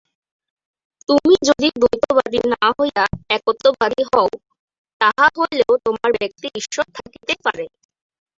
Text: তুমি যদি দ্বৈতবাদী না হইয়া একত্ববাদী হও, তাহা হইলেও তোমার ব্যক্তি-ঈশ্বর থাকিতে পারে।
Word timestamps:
তুমি 1.09 1.33
যদি 1.47 1.67
দ্বৈতবাদী 1.75 2.39
না 2.53 2.67
হইয়া 2.77 3.03
একত্ববাদী 3.29 4.03
হও, 4.09 4.29
তাহা 5.01 5.25
হইলেও 5.37 5.73
তোমার 5.85 6.09
ব্যক্তি-ঈশ্বর 6.17 6.85
থাকিতে 6.97 7.33
পারে। 7.45 7.65